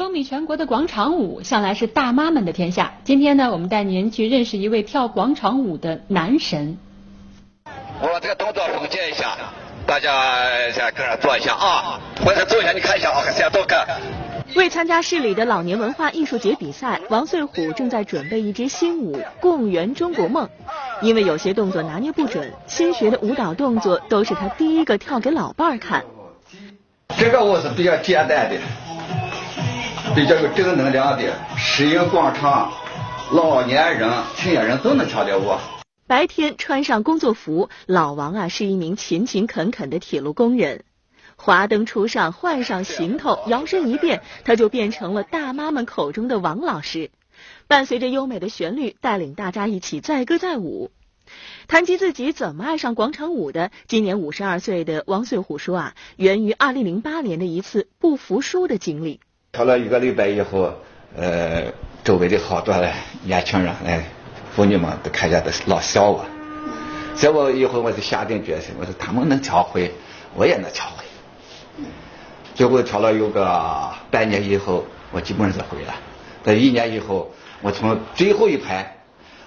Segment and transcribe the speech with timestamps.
[0.00, 2.94] 风靡全国的广场舞向来是大妈们的天下。
[3.04, 6.78] 今天呢，我们带您去认识一位跳广场舞的男神。
[8.00, 9.36] 我把这个动作总结一下，
[9.86, 12.00] 大家在跟着做一下啊！
[12.24, 13.86] 我再做一下，你看一下啊，先多看。
[14.56, 20.46] 为参加市里的老年文化艺术节比赛，王穗虎正在准备一支新舞《共圆中国梦》。
[21.02, 26.02] 因为有些动作拿捏不准，新学的舞蹈动作都是他第一个跳给老伴儿看。
[27.18, 28.56] 这个舞是比较简单的。
[30.14, 32.72] 比较有正能量的，适应广场
[33.32, 35.56] 老年人、青年人都能跳的舞。
[36.08, 40.84] 白天穿上工作服，老王啊是一名勤勤恳恳的铁路工人。
[41.36, 47.10] 华灯初上，换上行头，摇身一变，他就变成了大妈们口中的王老师。
[47.68, 50.90] 伴随着优美的旋律，带领大家一起载歌载舞。
[51.68, 59.20] 谈及自己怎么爱上广场舞的，今年五十二岁的王穗虎说啊，源于二零零八年的一次不服输的经历。
[59.52, 60.72] 跳了一个礼拜以后，
[61.16, 61.72] 呃，
[62.04, 62.72] 周围的好多
[63.24, 64.04] 年轻人，哎，
[64.54, 66.24] 妇女们都看见都老笑我。
[67.16, 69.92] 笑我以后，我就下定决心，我说他们能跳会，
[70.36, 71.04] 我也能跳会。
[72.54, 75.94] 结果跳了有个半年以后，我基本上是会了。
[76.44, 78.98] 在一年以后，我从最后一排，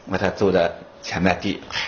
[0.06, 0.70] 我才走到
[1.02, 1.88] 前面第一排。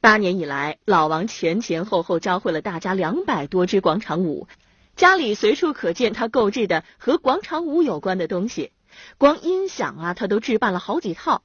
[0.00, 4.48] 八年以来，老王前前后后教会了大家两百多支广场舞。
[4.96, 8.70] 家里随处可见他购置的和广场舞有关的东西，
[9.18, 11.42] 光音响啊，他都置办了好几套。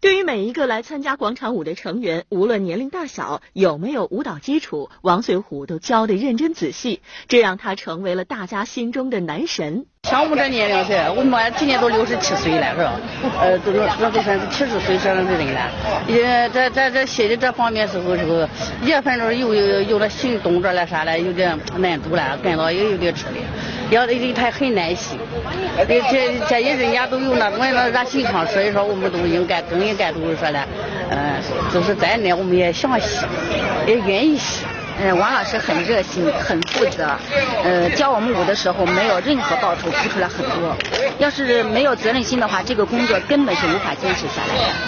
[0.00, 9.86] 对于每一个来参加广场舞的成员，无论年龄大小，有没有舞蹈基础，王穗虎都教得认真仔细，这让他成为了大家心中的男神。
[10.14, 12.92] 像我这年龄噻，我们今年都六十七岁了，是吧？
[13.40, 15.68] 呃，都那都算是七十岁上的人了。
[16.06, 18.48] 也在在这心理这方面时候时候，
[18.84, 23.40] 也反正有有有了行动着了啥了，有点难度了，感到也有点吃力。
[23.90, 25.18] 要的他很耐心，
[25.88, 26.00] 这
[26.48, 30.64] 这些人家都有那种那那心肠，所以说我们都应该更应该都是说了，
[31.10, 33.26] 嗯，就是在那我们也想学，
[33.84, 34.64] 也愿意学。
[35.00, 37.16] 嗯，王老师很热心，很负责。
[37.64, 40.76] 呃，教我们舞的时候没有任何报酬，付出了很多。
[41.18, 44.84] 要是没有责任心的话，这个工作根本是无法坚持下来的。